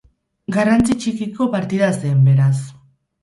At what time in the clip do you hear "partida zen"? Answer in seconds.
1.55-2.23